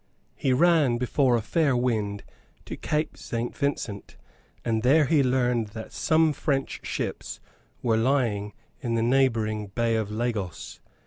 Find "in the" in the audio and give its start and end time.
8.79-9.03